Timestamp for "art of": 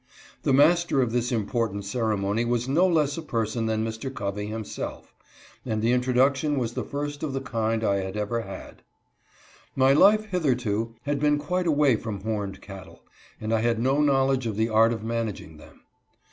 14.69-15.03